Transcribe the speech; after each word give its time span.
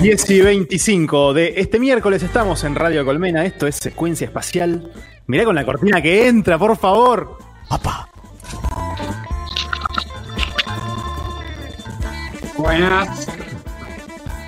10 0.00 0.30
y 0.30 0.40
25 0.40 1.34
de 1.34 1.54
este 1.58 1.78
miércoles 1.78 2.22
estamos 2.22 2.64
en 2.64 2.74
Radio 2.74 3.04
Colmena. 3.04 3.44
Esto 3.44 3.66
es 3.66 3.76
secuencia 3.76 4.24
espacial. 4.24 4.90
Mirá 5.26 5.44
con 5.44 5.54
la 5.54 5.66
cortina 5.66 6.00
que 6.00 6.26
entra, 6.26 6.58
por 6.58 6.74
favor. 6.78 7.36
Papá. 7.68 8.08
Buenas. 12.56 13.28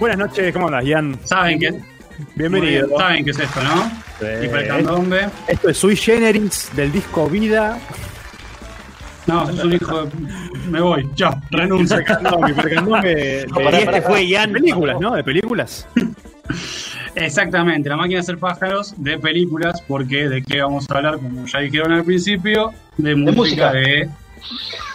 Buenas 0.00 0.18
noches, 0.18 0.52
¿cómo 0.54 0.68
andas, 0.68 0.84
Ian? 0.86 1.20
¿Saben 1.25 1.59
qué? 1.59 1.91
Bienvenido. 2.34 2.86
Bien, 2.86 2.98
Saben 2.98 3.25
qué 3.25 3.30
es 3.30 3.38
esto, 3.38 3.62
¿no? 3.62 3.91
Sí. 4.18 4.46
Hipercandombe. 4.46 5.29
Esto 5.48 5.68
es 5.68 5.77
Sui 5.77 5.96
Generis 5.96 6.70
del 6.75 6.93
disco 6.93 7.29
Vida. 7.29 7.79
No, 9.27 9.48
es 9.48 9.62
un 9.62 9.73
hijo 9.73 10.05
de... 10.05 10.10
Me 10.69 10.80
voy, 10.80 11.09
ya, 11.15 11.41
renuncio. 11.51 12.01
Hipercandombe, 12.01 12.51
hipercandombe 12.51 13.15
de, 13.15 13.46
No, 13.46 13.55
pará, 13.55 14.02
fue. 14.02 14.27
Ian. 14.27 14.52
De 14.52 14.60
películas, 14.60 15.01
¿no? 15.01 15.15
De 15.15 15.24
películas. 15.24 15.88
Exactamente, 17.15 17.88
la 17.88 17.96
máquina 17.96 18.16
de 18.16 18.20
hacer 18.20 18.38
pájaros 18.38 18.95
de 18.96 19.18
películas, 19.18 19.82
porque 19.87 20.29
de 20.29 20.43
qué 20.43 20.62
vamos 20.62 20.91
a 20.91 20.96
hablar, 20.96 21.16
como 21.16 21.46
ya 21.46 21.60
dijeron 21.60 21.93
al 21.93 22.04
principio, 22.04 22.73
de 22.96 23.15
música 23.15 23.37
música. 23.37 23.73
de 23.73 24.09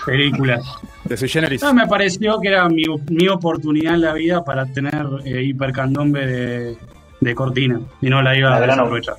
películas. 0.05 0.65
De 1.05 1.15
Sui 1.15 1.29
Generis. 1.29 1.61
No, 1.61 1.73
me 1.73 1.87
pareció 1.87 2.39
que 2.41 2.49
era 2.49 2.67
mi, 2.67 2.83
mi 3.09 3.27
oportunidad 3.27 3.93
en 3.93 4.01
la 4.01 4.13
vida 4.13 4.43
para 4.43 4.65
tener 4.65 5.05
eh, 5.23 5.43
hipercandombe 5.43 6.25
de, 6.25 6.77
de 7.19 7.35
cortina 7.35 7.79
y 8.01 8.09
no 8.09 8.21
la 8.21 8.37
iba 8.37 8.49
a 8.49 8.51
La 8.51 8.59
gran 8.59 8.77
desaprovechar. 8.77 9.15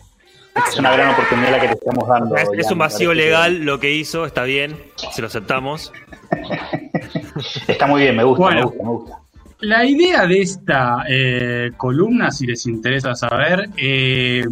Es 0.69 0.79
una 0.79 0.93
gran 0.93 1.11
oportunidad 1.15 1.53
la 1.53 1.61
que 1.61 1.69
te 1.69 1.75
estamos 1.75 2.09
dando. 2.09 2.37
Es, 2.37 2.71
un 2.71 2.79
vacío 2.79 3.15
legal 3.15 3.65
lo 3.65 3.79
que 3.79 3.93
hizo, 3.93 4.27
está 4.27 4.43
bien, 4.45 4.77
se 5.13 5.21
lo 5.21 5.29
aceptamos. 5.29 5.93
Está 7.69 7.87
muy 7.87 8.03
bien, 8.03 8.17
me 8.17 8.25
gusta, 8.25 8.43
Bueno. 8.43 8.61
me 8.61 8.67
gusta, 8.67 8.83
me 8.83 8.91
gusta. 8.91 9.19
La 9.61 9.85
idea 9.85 10.25
de 10.25 10.41
esta 10.41 11.05
eh, 11.09 11.73
columna, 11.77 12.31
si 12.31 12.47
les 12.47 12.65
interesa 12.67 13.17
saber, 13.17 13.69
eh, 13.77 14.45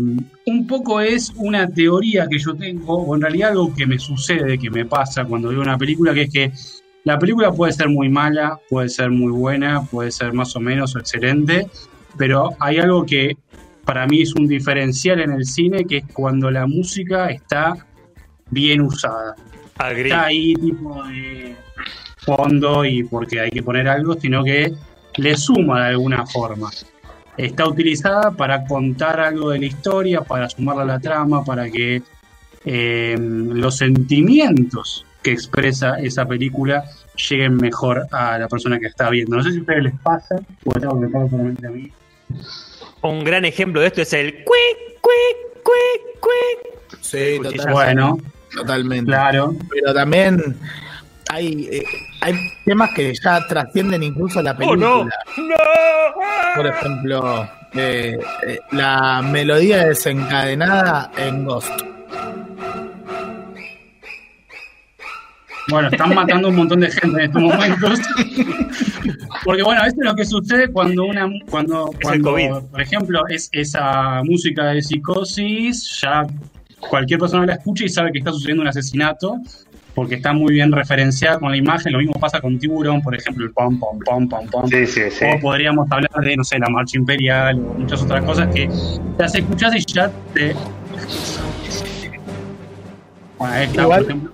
un 0.47 0.67
poco 0.67 1.01
es 1.01 1.33
una 1.37 1.69
teoría 1.69 2.27
que 2.29 2.41
yo 2.41 2.55
tengo, 2.57 2.97
o 2.97 3.15
en 3.15 3.21
realidad 3.21 3.51
algo 3.51 3.73
que 3.73 3.87
me 3.87 4.01
sucede, 4.01 4.59
que 4.59 4.69
me 4.69 4.85
pasa 4.85 5.25
cuando 5.25 5.51
veo 5.51 5.61
una 5.61 5.79
película, 5.79 6.13
que 6.13 6.23
es 6.23 6.33
que 6.33 6.53
la 7.05 7.21
película 7.21 7.53
puede 7.53 7.73
ser 7.73 7.89
muy 7.89 8.09
mala, 8.09 8.59
puede 8.69 8.89
ser 8.89 9.11
muy 9.11 9.31
buena, 9.31 9.85
puede 9.85 10.11
ser 10.11 10.33
más 10.33 10.57
o 10.57 10.61
menos 10.61 10.97
o 10.97 10.99
excelente, 10.99 11.69
pero 12.17 12.51
hay 12.61 12.79
algo 12.79 13.05
que 13.05 13.37
para 13.85 14.07
mí 14.07 14.23
es 14.23 14.35
un 14.35 14.49
diferencial 14.49 15.21
en 15.21 15.33
el 15.33 15.45
cine, 15.47 15.85
que 15.85 15.99
es 15.99 16.05
cuando 16.13 16.51
la 16.51 16.67
música 16.67 17.29
está 17.31 17.77
bien 18.51 18.81
usada 18.81 19.35
Agri. 19.79 20.11
está 20.11 20.27
ahí 20.27 20.55
tipo 20.55 21.05
de 21.05 21.57
fondo 22.19 22.85
y 22.85 23.05
porque 23.05 23.41
hay 23.41 23.51
que 23.51 23.63
poner 23.63 23.89
algo, 23.89 24.15
sino 24.15 24.43
que 24.43 24.73
le 25.17 25.37
suma 25.37 25.85
de 25.85 25.91
alguna 25.91 26.27
forma. 26.27 26.71
Está 27.37 27.69
utilizada 27.69 28.31
para 28.31 28.65
contar 28.65 29.21
algo 29.21 29.51
de 29.51 29.59
la 29.61 29.67
historia, 29.67 30.23
para 30.23 30.49
sumarla 30.49 30.83
a 30.83 30.87
la 30.87 30.99
trama, 30.99 31.45
para 31.45 31.71
que 31.71 32.03
eh, 32.65 33.17
los 33.19 33.77
sentimientos 33.77 35.07
que 35.23 35.33
expresa 35.33 35.99
esa 36.01 36.27
película 36.27 36.85
lleguen 37.29 37.57
mejor 37.57 38.07
a 38.11 38.39
la 38.39 38.49
persona 38.49 38.79
que 38.79 38.87
está 38.87 39.11
viendo. 39.11 39.37
No 39.37 39.43
sé 39.43 39.53
si 39.53 39.59
a 39.59 39.61
ustedes 39.61 39.85
les 39.85 39.99
pasa, 40.01 40.37
o 40.65 40.75
algo 40.75 41.01
que 41.01 41.11
solamente 41.11 41.67
a 41.67 41.71
mí. 41.71 41.91
Un 43.03 43.25
gran 43.25 43.45
ejemplo 43.45 43.81
de 43.81 43.89
esto 43.89 44.03
es 44.03 44.13
el 44.13 44.33
quick, 44.33 45.01
quick, 45.03 45.63
quick, 45.65 46.21
quick. 46.21 46.99
Sí, 47.01 47.37
Cuchillo. 47.39 47.57
total- 47.63 47.73
Bueno, 47.73 48.19
totalmente. 48.55 49.07
claro. 49.07 49.55
Pero 49.71 49.95
también 49.95 50.57
hay, 51.29 51.69
eh, 51.71 51.85
hay 52.21 52.35
temas 52.65 52.91
que 52.95 53.13
ya 53.23 53.47
trascienden 53.47 54.03
incluso 54.03 54.43
la 54.43 54.53
¡Oh, 54.53 54.57
película. 54.57 54.81
no! 54.87 55.05
¡No! 55.05 55.57
Por 56.57 56.67
ejemplo, 56.67 57.49
eh, 57.75 58.19
eh, 58.47 58.59
la 58.73 59.23
melodía 59.23 59.87
desencadenada 59.87 61.11
en 61.17 61.45
Ghost. 61.45 61.71
Bueno, 65.69 65.89
están 65.89 66.15
matando 66.15 66.49
un 66.49 66.57
montón 66.57 66.81
de 66.81 66.91
gente 66.91 67.25
en 67.25 67.27
estos 67.27 67.43
momentos. 67.43 68.01
Porque 69.45 69.63
bueno, 69.63 69.83
esto 69.85 70.01
es 70.01 70.07
lo 70.07 70.15
que 70.15 70.25
sucede 70.25 70.69
cuando 70.73 71.05
una 71.05 71.29
cuando, 71.51 71.91
el 71.93 71.99
cuando 72.03 72.31
COVID. 72.31 72.51
por 72.71 72.81
ejemplo, 72.81 73.27
es 73.29 73.49
esa 73.53 74.23
música 74.25 74.65
de 74.67 74.83
psicosis, 74.83 76.01
ya 76.03 76.27
cualquier 76.81 77.19
persona 77.21 77.47
la 77.47 77.55
escucha 77.55 77.85
y 77.85 77.89
sabe 77.89 78.13
que 78.13 78.19
está 78.19 78.31
sucediendo 78.33 78.63
un 78.63 78.69
asesinato, 78.69 79.37
porque 79.95 80.17
está 80.17 80.33
muy 80.35 80.53
bien 80.53 80.71
referenciada 80.73 81.39
con 81.39 81.51
la 81.51 81.57
imagen. 81.57 81.93
Lo 81.93 81.99
mismo 81.99 82.13
pasa 82.21 82.41
con 82.41 82.59
Tiburón, 82.59 83.01
por 83.03 83.15
ejemplo, 83.17 83.45
el 83.47 83.53
pom 83.53 83.79
pom 83.81 83.99
pom 84.05 84.29
pom 84.29 84.47
pom. 84.49 84.69
Sí, 84.69 84.87
sí, 84.87 85.03
sí. 85.11 85.25
O 85.35 85.41
podríamos 85.41 85.91
hablar 85.91 86.11
de, 86.23 86.37
no 86.37 86.45
sé, 86.45 86.59
la 86.59 86.69
marcha 86.69 86.99
imperial 86.99 87.57
o 87.59 87.75
muchas 87.79 88.03
otras 88.03 88.23
cosas 88.25 88.49
que 88.55 88.69
las 89.19 89.35
escuchas 89.35 89.75
y 89.75 89.81
ya 89.93 90.11
te. 90.35 90.55
Bueno, 93.39 93.55
esta, 93.57 93.83
Igual- 93.83 94.03
por 94.03 94.11
ejemplo. 94.11 94.33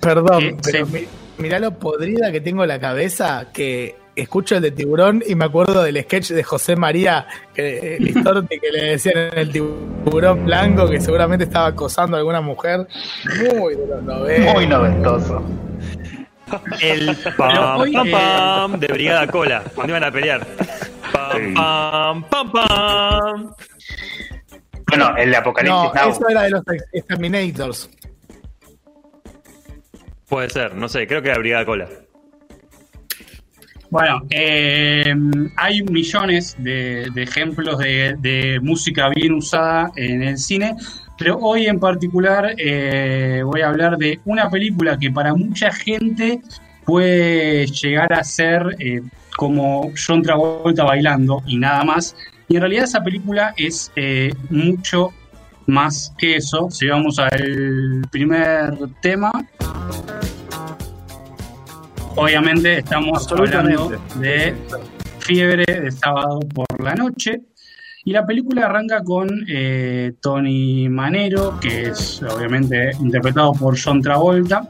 Perdón, 0.00 0.56
pero 0.64 0.86
mi- 0.86 1.06
mirá 1.38 1.58
lo 1.60 1.78
podrida 1.78 2.32
que 2.32 2.40
tengo 2.40 2.62
en 2.64 2.68
la 2.68 2.80
cabeza 2.80 3.46
que 3.52 3.94
escucho 4.14 4.56
el 4.56 4.62
de 4.62 4.70
tiburón 4.70 5.22
y 5.26 5.34
me 5.34 5.44
acuerdo 5.44 5.82
del 5.82 6.00
sketch 6.02 6.30
de 6.30 6.42
José 6.42 6.76
María, 6.76 7.26
que, 7.54 7.96
el 7.96 8.04
Listorti, 8.04 8.58
que 8.58 8.70
le 8.70 8.84
decían 8.90 9.16
en 9.32 9.38
el 9.38 9.50
tiburón 9.50 10.44
blanco 10.44 10.88
que 10.88 11.00
seguramente 11.00 11.44
estaba 11.44 11.68
acosando 11.68 12.16
a 12.16 12.20
alguna 12.20 12.40
mujer. 12.40 12.86
Muy 13.54 13.76
de 13.76 13.86
los 13.86 14.02
90. 14.02 14.52
Muy 14.52 14.66
noventoso. 14.66 15.42
El 16.80 17.16
pam, 17.36 17.80
hoy, 17.80 17.92
pam, 17.92 18.08
eh, 18.08 18.12
pam 18.12 18.80
de 18.80 18.86
Brigada 18.88 19.26
Cola, 19.26 19.62
cuando 19.74 19.92
iban 19.92 20.04
a 20.04 20.10
pelear. 20.10 20.46
Pam, 21.12 21.54
pam, 21.54 22.24
pam, 22.24 22.52
pam. 22.52 23.54
Bueno, 24.88 25.16
el 25.16 25.30
de 25.30 25.36
Apocalipsis 25.36 25.94
No, 25.94 25.94
Now. 25.94 26.10
eso 26.10 26.28
era 26.28 26.42
de 26.42 26.50
los 26.50 26.62
Exterminators. 26.92 27.90
Puede 30.28 30.50
ser, 30.50 30.74
no 30.74 30.88
sé, 30.88 31.06
creo 31.06 31.22
que 31.22 31.28
era 31.28 31.38
Brigada 31.38 31.64
Cola. 31.64 31.88
Bueno, 33.92 34.22
eh, 34.30 35.14
hay 35.58 35.82
millones 35.82 36.56
de, 36.58 37.10
ejemplos 37.14 37.76
de, 37.76 38.16
de 38.20 38.58
música 38.62 39.10
bien 39.10 39.34
usada 39.34 39.92
en 39.96 40.22
el 40.22 40.38
cine, 40.38 40.74
pero 41.18 41.36
hoy 41.36 41.66
en 41.66 41.78
particular 41.78 42.54
eh, 42.56 43.42
voy 43.44 43.60
a 43.60 43.68
hablar 43.68 43.98
de 43.98 44.18
una 44.24 44.48
película 44.48 44.96
que 44.98 45.10
para 45.10 45.34
mucha 45.34 45.70
gente 45.70 46.40
puede 46.86 47.66
llegar 47.66 48.14
a 48.14 48.24
ser 48.24 48.76
eh, 48.78 49.02
como 49.36 49.92
John 49.94 50.22
Travolta 50.22 50.84
bailando 50.84 51.42
y 51.46 51.58
nada 51.58 51.84
más. 51.84 52.16
Y 52.48 52.54
en 52.56 52.62
realidad 52.62 52.84
esa 52.84 53.04
película 53.04 53.52
es 53.58 53.92
eh, 53.96 54.32
mucho 54.48 55.10
más 55.66 56.14
que 56.16 56.36
eso. 56.36 56.70
Si 56.70 56.86
vamos 56.86 57.18
al 57.18 58.06
primer 58.10 58.72
tema, 59.02 59.30
obviamente 62.16 62.78
estamos 62.78 63.30
hablando 63.32 63.92
de 64.16 64.54
Fiebre 65.20 65.64
de 65.66 65.90
sábado 65.90 66.40
por 66.54 66.82
la 66.82 66.94
noche. 66.94 67.40
Y 68.04 68.12
la 68.12 68.26
película 68.26 68.66
arranca 68.66 69.04
con 69.04 69.44
eh, 69.48 70.14
Tony 70.20 70.88
Manero, 70.88 71.60
que 71.60 71.82
es 71.82 72.20
obviamente 72.22 72.90
interpretado 72.98 73.52
por 73.52 73.78
John 73.80 74.02
Travolta. 74.02 74.68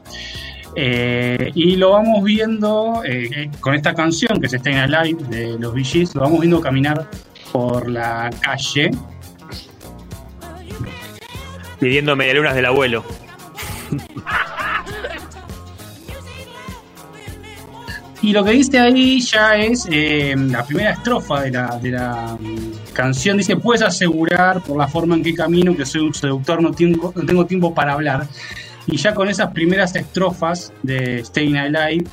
Eh, 0.75 1.51
y 1.53 1.75
lo 1.75 1.91
vamos 1.91 2.23
viendo 2.23 3.03
eh, 3.05 3.29
eh, 3.35 3.51
con 3.59 3.75
esta 3.75 3.93
canción 3.93 4.41
que 4.41 4.49
se 4.49 4.57
está 4.57 4.71
en 4.71 4.77
el 4.77 4.91
live 4.91 5.23
de 5.29 5.59
los 5.59 5.73
VGs, 5.73 6.15
lo 6.15 6.21
vamos 6.21 6.39
viendo 6.39 6.61
caminar 6.61 7.07
por 7.51 7.89
la 7.89 8.31
calle. 8.41 8.91
Pidiendo 11.79 12.15
medialunas 12.15 12.55
del 12.55 12.65
abuelo. 12.65 13.03
Y 18.23 18.31
lo 18.31 18.41
que 18.41 18.51
dice 18.51 18.79
ahí 18.79 19.19
ya 19.19 19.57
es 19.57 19.85
eh, 19.91 20.33
la 20.37 20.65
primera 20.65 20.91
estrofa 20.91 21.41
de 21.41 21.51
la, 21.51 21.77
de 21.77 21.91
la 21.91 22.37
mm, 22.39 22.93
canción. 22.93 23.37
Dice, 23.37 23.57
puedes 23.57 23.81
asegurar 23.81 24.63
por 24.63 24.77
la 24.77 24.87
forma 24.87 25.15
en 25.15 25.23
que 25.23 25.33
camino 25.33 25.75
que 25.75 25.85
soy 25.85 26.01
un 26.03 26.13
seductor, 26.13 26.61
no 26.61 26.71
tengo, 26.71 27.11
no 27.13 27.25
tengo 27.25 27.45
tiempo 27.45 27.75
para 27.75 27.91
hablar. 27.91 28.25
Y 28.87 28.95
ya 28.95 29.13
con 29.13 29.27
esas 29.27 29.51
primeras 29.51 29.93
estrofas 29.97 30.71
de 30.83 31.21
Staying 31.25 31.57
Alive 31.57 32.05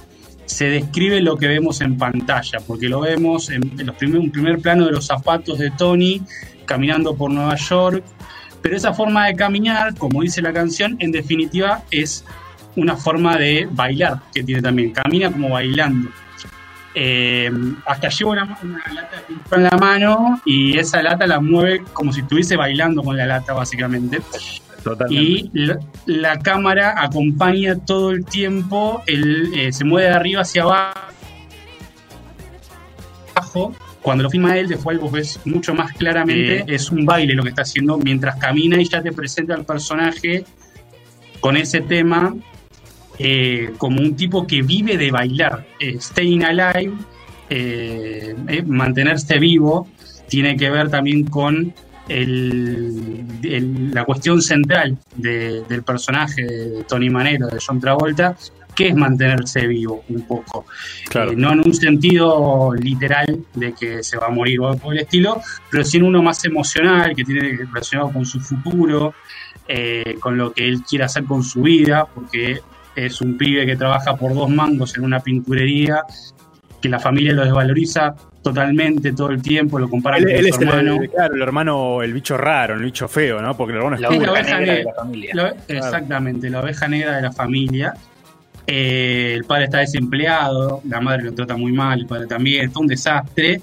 se 0.46 0.64
describe 0.64 1.20
lo 1.20 1.36
que 1.36 1.46
vemos 1.46 1.80
en 1.80 1.96
pantalla, 1.96 2.58
porque 2.66 2.88
lo 2.88 3.02
vemos 3.02 3.48
en, 3.48 3.62
en 3.78 3.86
los 3.86 3.94
primer, 3.94 4.18
un 4.18 4.32
primer 4.32 4.58
plano 4.58 4.86
de 4.86 4.90
los 4.90 5.06
zapatos 5.06 5.60
de 5.60 5.70
Tony 5.70 6.22
caminando 6.64 7.14
por 7.14 7.30
Nueva 7.30 7.54
York. 7.54 8.02
Pero 8.60 8.76
esa 8.76 8.92
forma 8.92 9.28
de 9.28 9.36
caminar, 9.36 9.94
como 9.96 10.22
dice 10.22 10.42
la 10.42 10.52
canción, 10.52 10.96
en 10.98 11.12
definitiva 11.12 11.84
es 11.92 12.24
una 12.76 12.96
forma 12.96 13.36
de 13.36 13.68
bailar 13.70 14.20
que 14.34 14.42
tiene 14.42 14.62
también. 14.62 14.92
Camina 14.92 15.30
como 15.30 15.50
bailando. 15.50 16.10
Eh, 16.92 17.50
hasta 17.86 18.08
lleva 18.08 18.32
una, 18.32 18.58
una 18.62 18.82
lata 18.92 19.16
de 19.16 19.22
pintura 19.22 19.56
en 19.58 19.62
la 19.62 19.76
mano 19.78 20.40
y 20.44 20.76
esa 20.76 21.00
lata 21.00 21.24
la 21.24 21.40
mueve 21.40 21.84
como 21.92 22.12
si 22.12 22.20
estuviese 22.20 22.56
bailando 22.56 23.02
con 23.02 23.16
la 23.16 23.26
lata, 23.26 23.52
básicamente. 23.52 24.20
Totalmente. 24.82 25.22
y 25.22 25.50
la, 25.52 25.78
la 26.06 26.38
cámara 26.38 26.94
acompaña 26.96 27.76
todo 27.78 28.10
el 28.10 28.24
tiempo, 28.24 29.02
el, 29.06 29.52
eh, 29.54 29.72
se 29.72 29.84
mueve 29.84 30.08
de 30.08 30.14
arriba 30.14 30.40
hacia 30.40 30.62
abajo. 30.62 30.94
Cuando 34.02 34.24
lo 34.24 34.30
filma 34.30 34.56
él, 34.56 34.68
después 34.68 34.98
vos 34.98 35.12
ves 35.12 35.40
mucho 35.44 35.74
más 35.74 35.92
claramente, 35.92 36.64
es 36.66 36.90
un 36.90 37.04
baile 37.04 37.34
lo 37.34 37.42
que 37.42 37.50
está 37.50 37.62
haciendo 37.62 37.98
mientras 37.98 38.36
camina 38.36 38.80
y 38.80 38.88
ya 38.88 39.02
te 39.02 39.12
presenta 39.12 39.54
al 39.54 39.66
personaje 39.66 40.46
con 41.40 41.58
ese 41.58 41.82
tema 41.82 42.34
eh, 43.22 43.72
como 43.76 44.00
un 44.00 44.16
tipo 44.16 44.46
que 44.46 44.62
vive 44.62 44.96
de 44.96 45.10
bailar. 45.10 45.66
Eh, 45.78 45.98
staying 46.00 46.42
alive, 46.42 46.94
eh, 47.50 48.34
eh, 48.48 48.62
mantenerse 48.62 49.38
vivo, 49.38 49.86
tiene 50.28 50.56
que 50.56 50.70
ver 50.70 50.88
también 50.88 51.24
con 51.24 51.74
el- 52.08 53.24
el- 53.42 53.90
la 53.94 54.04
cuestión 54.04 54.40
central 54.40 54.96
de- 55.16 55.62
del 55.68 55.82
personaje 55.82 56.42
de 56.42 56.84
Tony 56.88 57.10
Manero, 57.10 57.48
de 57.48 57.58
John 57.64 57.78
Travolta, 57.78 58.36
que 58.74 58.88
es 58.88 58.94
mantenerse 58.94 59.66
vivo 59.66 60.02
un 60.08 60.22
poco. 60.22 60.64
Claro. 61.10 61.32
Eh, 61.32 61.36
no 61.36 61.52
en 61.52 61.58
un 61.60 61.74
sentido 61.74 62.72
literal 62.74 63.44
de 63.54 63.74
que 63.74 64.02
se 64.02 64.16
va 64.16 64.28
a 64.28 64.30
morir 64.30 64.60
o 64.60 64.68
algo 64.68 64.78
por 64.80 64.94
el 64.94 65.00
estilo, 65.00 65.40
pero 65.70 65.84
sí 65.84 65.98
en 65.98 66.04
uno 66.04 66.22
más 66.22 66.42
emocional, 66.46 67.14
que 67.14 67.24
tiene 67.24 67.58
relacionado 67.70 68.10
con 68.12 68.24
su 68.24 68.40
futuro, 68.40 69.12
eh, 69.68 70.16
con 70.20 70.36
lo 70.38 70.52
que 70.52 70.66
él 70.66 70.82
quiere 70.88 71.04
hacer 71.04 71.24
con 71.24 71.42
su 71.42 71.62
vida, 71.62 72.06
porque 72.14 72.60
es 72.96 73.20
un 73.20 73.36
pibe 73.36 73.66
que 73.66 73.76
trabaja 73.76 74.16
por 74.16 74.34
dos 74.34 74.48
mangos 74.50 74.96
en 74.96 75.04
una 75.04 75.20
pinturería, 75.20 76.02
que 76.80 76.88
la 76.88 76.98
familia 76.98 77.32
lo 77.32 77.44
desvaloriza 77.44 78.14
totalmente 78.42 79.12
todo 79.12 79.30
el 79.30 79.42
tiempo, 79.42 79.78
lo 79.78 79.88
comparan 79.88 80.22
Él, 80.22 80.26
con 80.28 80.34
él 80.36 80.42
su 80.44 80.48
es 80.48 80.60
el, 80.60 80.68
hermano. 80.68 80.98
claro, 81.12 81.34
el 81.34 81.42
hermano, 81.42 82.02
el 82.02 82.12
bicho 82.14 82.36
raro, 82.38 82.74
el 82.74 82.82
bicho 82.82 83.06
feo, 83.06 83.40
¿no? 83.42 83.54
Porque 83.56 83.72
el 83.72 83.78
hermano 83.78 83.96
es 83.96 84.02
La 84.02 84.08
oveja 84.08 84.58
negra 84.58 84.74
de 84.74 84.84
la 84.84 84.94
familia. 84.94 85.30
Lo- 85.34 85.54
exactamente, 85.68 86.50
la 86.50 86.60
oveja 86.60 86.88
negra 86.88 87.16
de 87.16 87.22
la 87.22 87.32
familia. 87.32 87.94
Eh, 88.66 89.32
el 89.34 89.44
padre 89.44 89.64
está 89.64 89.78
desempleado, 89.78 90.80
la 90.88 91.00
madre 91.00 91.24
lo 91.24 91.34
trata 91.34 91.56
muy 91.56 91.72
mal, 91.72 92.00
el 92.00 92.06
padre 92.06 92.26
también, 92.26 92.66
está 92.66 92.80
un 92.80 92.86
desastre. 92.86 93.60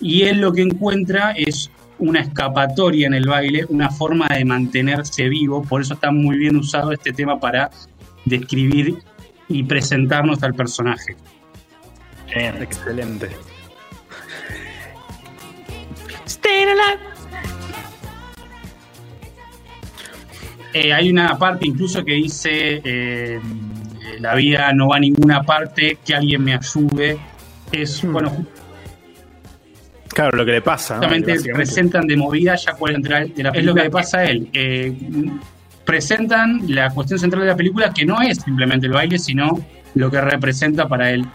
Y 0.00 0.22
él 0.22 0.40
lo 0.40 0.52
que 0.52 0.62
encuentra 0.62 1.32
es 1.32 1.70
una 1.98 2.20
escapatoria 2.20 3.06
en 3.06 3.14
el 3.14 3.26
baile, 3.26 3.64
una 3.68 3.88
forma 3.90 4.26
de 4.28 4.44
mantenerse 4.44 5.28
vivo. 5.28 5.62
Por 5.62 5.80
eso 5.82 5.94
está 5.94 6.10
muy 6.10 6.36
bien 6.36 6.56
usado 6.56 6.92
este 6.92 7.12
tema 7.12 7.38
para 7.40 7.70
describir 8.24 8.98
y 9.48 9.62
presentarnos 9.64 10.42
al 10.42 10.54
personaje. 10.54 11.16
Bien. 12.34 12.62
Excelente. 12.62 13.28
Staying 16.26 16.68
alive. 16.68 17.00
Eh, 20.74 20.92
hay 20.92 21.10
una 21.10 21.36
parte 21.38 21.66
incluso 21.66 22.02
que 22.04 22.14
dice, 22.14 22.80
eh, 22.82 23.40
la 24.20 24.34
vida 24.34 24.72
no 24.72 24.88
va 24.88 24.96
a 24.96 25.00
ninguna 25.00 25.42
parte, 25.42 25.98
que 26.04 26.14
alguien 26.14 26.42
me 26.42 26.54
ayude. 26.54 27.18
Es, 27.70 28.02
Hmm. 28.02 28.12
bueno, 28.12 28.46
Claro, 30.08 30.36
lo 30.36 30.44
que 30.44 30.52
le 30.52 30.60
pasa. 30.62 30.94
¿no? 30.96 31.00
justamente 31.00 31.32
Básicamente. 31.32 31.56
presentan 31.64 32.06
de 32.06 32.16
movida 32.18 32.54
ya 32.54 32.72
cuál 32.74 32.96
entrar 32.96 33.28
de 33.28 33.42
la 33.42 33.48
es 33.48 33.64
lo 33.64 33.74
que 33.74 33.82
le 33.84 33.90
pasa 33.90 34.18
a 34.18 34.24
él. 34.24 34.48
Eh, 34.52 34.94
presentan 35.92 36.62
la 36.68 36.88
cuestión 36.88 37.18
central 37.18 37.42
de 37.42 37.48
la 37.48 37.54
película 37.54 37.92
que 37.92 38.06
no 38.06 38.22
es 38.22 38.38
simplemente 38.38 38.86
el 38.86 38.94
baile, 38.94 39.18
sino 39.18 39.60
lo 39.94 40.10
que 40.10 40.22
representa 40.22 40.88
para 40.88 41.10
él 41.10 41.26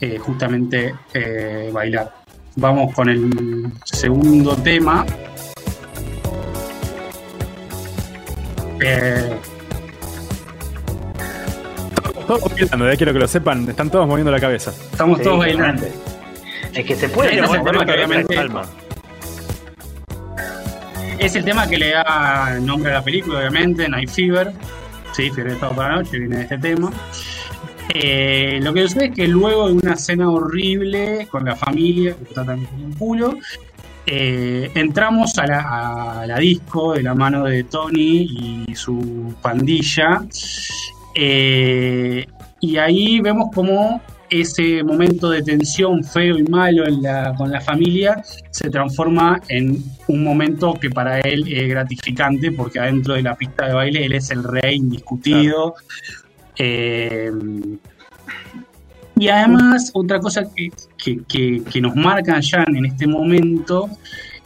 eh, 0.00 0.16
justamente 0.16 0.94
eh, 1.12 1.68
bailar. 1.70 2.14
Vamos 2.54 2.94
con 2.94 3.10
el 3.10 3.70
segundo 3.84 4.56
tema. 4.56 5.04
Eh, 8.80 9.36
Todos 12.26 12.54
bailando, 12.54 12.90
eh, 12.90 12.96
quiero 12.96 13.12
que 13.12 13.18
lo 13.18 13.28
sepan, 13.28 13.68
están 13.68 13.90
todos 13.90 14.08
moviendo 14.08 14.32
la 14.32 14.40
cabeza. 14.40 14.72
estamos 14.92 15.18
Sí, 15.18 15.24
todos 15.24 15.38
bailando. 15.40 15.86
Es 16.72 16.86
que 16.86 16.96
se 16.96 17.10
puede 17.10 17.32
Sí, 17.32 17.36
¿no? 17.36 18.34
Calma. 18.34 18.62
Es 21.18 21.34
el 21.34 21.44
tema 21.44 21.66
que 21.66 21.78
le 21.78 21.90
da 21.90 22.58
nombre 22.60 22.90
a 22.90 22.94
la 22.96 23.02
película, 23.02 23.38
obviamente, 23.38 23.88
Night 23.88 24.10
Fever. 24.10 24.52
Sí, 25.12 25.30
Fiebre 25.30 25.54
de 25.54 25.58
para 25.58 25.88
la 25.88 25.96
Noche, 25.96 26.18
viene 26.18 26.36
de 26.36 26.42
este 26.42 26.58
tema. 26.58 26.90
Eh, 27.94 28.58
lo 28.62 28.74
que 28.74 28.82
sucede 28.82 29.06
es 29.06 29.14
que 29.14 29.26
luego 29.26 29.68
de 29.68 29.74
una 29.74 29.96
cena 29.96 30.28
horrible 30.30 31.26
con 31.30 31.44
la 31.46 31.56
familia, 31.56 32.14
que 32.14 32.24
está 32.24 32.44
también 32.44 32.70
como 32.70 32.84
un 32.84 32.92
culo, 32.92 33.38
eh, 34.04 34.70
entramos 34.74 35.38
a 35.38 35.46
la, 36.26 36.38
disco 36.38 36.92
de 36.92 37.02
la 37.02 37.14
mano 37.14 37.44
de 37.44 37.64
Tony 37.64 38.66
y 38.68 38.74
su 38.74 39.34
pandilla. 39.40 40.22
Eh, 41.14 42.26
y 42.60 42.76
ahí 42.76 43.20
vemos 43.20 43.48
como 43.54 44.02
ese 44.30 44.82
momento 44.82 45.30
de 45.30 45.42
tensión 45.42 46.02
feo 46.04 46.38
y 46.38 46.42
malo 46.44 46.84
con 47.36 47.50
la 47.50 47.60
familia 47.60 48.22
se 48.50 48.68
transforma 48.70 49.40
en 49.48 49.82
un 50.08 50.24
momento 50.24 50.74
que 50.74 50.90
para 50.90 51.20
él 51.20 51.44
es 51.52 51.68
gratificante 51.68 52.50
porque 52.52 52.78
adentro 52.80 53.14
de 53.14 53.22
la 53.22 53.34
pista 53.34 53.66
de 53.66 53.74
baile 53.74 54.04
él 54.06 54.12
es 54.14 54.30
el 54.30 54.42
rey 54.44 54.76
indiscutido. 54.76 55.74
Eh, 56.58 57.30
y 59.18 59.28
además, 59.28 59.90
otra 59.94 60.20
cosa 60.20 60.42
que, 60.54 60.70
que- 61.26 61.62
que- 61.64 61.80
nos 61.80 61.94
marcan 61.96 62.40
ya 62.42 62.64
en 62.66 62.84
este 62.84 63.06
momento 63.06 63.88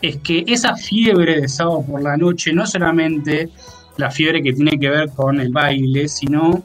es 0.01 0.17
que 0.19 0.45
esa 0.47 0.77
fiebre 0.77 1.41
de 1.41 1.49
sábado 1.49 1.85
por 1.87 2.03
la 2.03 2.17
noche 2.17 2.53
no 2.53 2.65
solamente 2.67 3.49
la 3.97 4.11
fiebre 4.11 4.43
que 4.43 4.53
tiene 4.53 4.79
que 4.79 4.89
ver 4.89 5.11
con 5.11 5.41
el 5.41 5.51
baile, 5.51 6.09
sino 6.09 6.63